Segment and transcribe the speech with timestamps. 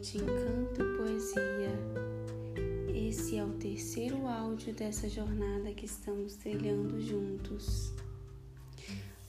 [0.00, 1.72] de encanto e poesia.
[2.94, 7.92] Esse é o terceiro áudio dessa jornada que estamos trilhando juntos.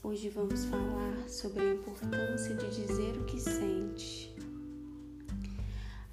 [0.00, 4.32] Hoje vamos falar sobre a importância de dizer o que sente.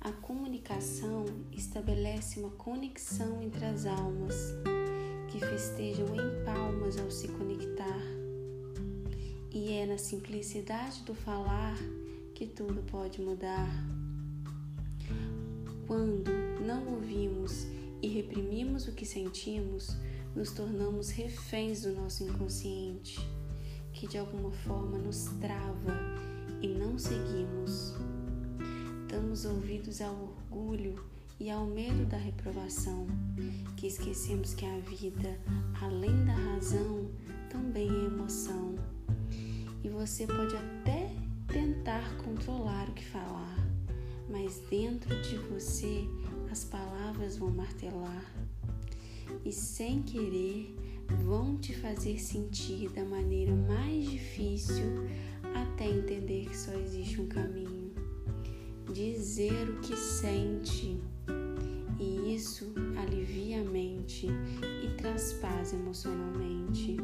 [0.02, 4.36] A comunicação estabelece uma conexão entre as almas
[5.30, 8.02] que festejam em palmas ao se conectar.
[9.52, 11.78] E é na simplicidade do falar
[12.34, 13.97] que tudo pode mudar.
[15.88, 16.30] Quando
[16.66, 17.66] não ouvimos
[18.02, 19.96] e reprimimos o que sentimos,
[20.36, 23.18] nos tornamos reféns do nosso inconsciente,
[23.94, 25.98] que de alguma forma nos trava
[26.62, 27.96] e não seguimos.
[29.08, 31.06] Damos ouvidos ao orgulho
[31.40, 33.08] e ao medo da reprovação,
[33.78, 35.40] que esquecemos que a vida,
[35.82, 37.10] além da razão,
[37.50, 38.76] também é emoção.
[39.86, 41.10] E você pode até
[41.48, 43.67] tentar controlar o que falar
[44.30, 46.06] mas dentro de você
[46.52, 48.34] as palavras vão martelar
[49.46, 50.76] e sem querer
[51.24, 55.08] vão te fazer sentir da maneira mais difícil
[55.54, 57.94] até entender que só existe um caminho.
[58.92, 61.00] Dizer o que sente.
[62.00, 64.28] E isso alivia a mente
[64.84, 66.98] e traz paz emocionalmente.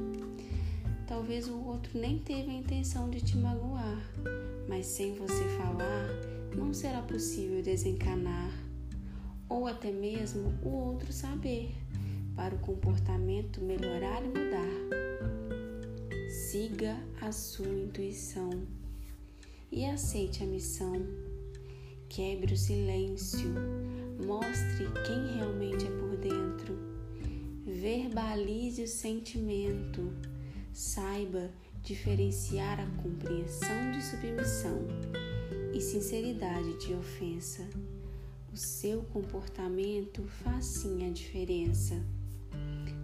[1.13, 4.01] Talvez o outro nem teve a intenção de te magoar,
[4.67, 6.09] mas sem você falar,
[6.57, 8.51] não será possível desencanar
[9.47, 11.71] ou até mesmo o outro saber
[12.35, 14.73] para o comportamento melhorar e mudar.
[16.31, 18.49] Siga a sua intuição
[19.71, 20.95] e aceite a missão.
[22.09, 23.53] Quebre o silêncio,
[24.25, 26.75] mostre quem realmente é por dentro.
[27.67, 30.11] Verbalize o sentimento,
[30.73, 34.87] saiba diferenciar a compreensão de submissão
[35.73, 37.69] e sinceridade de ofensa.
[38.51, 42.03] O seu comportamento faz sim a diferença.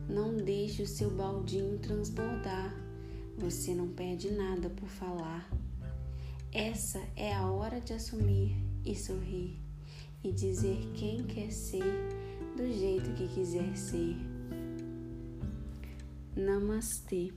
[0.09, 2.75] Não deixe o seu baldinho transbordar.
[3.37, 5.49] Você não perde nada por falar.
[6.51, 9.59] Essa é a hora de assumir e sorrir
[10.23, 11.83] e dizer quem quer ser
[12.57, 14.15] do jeito que quiser ser.
[16.35, 17.31] Namastê.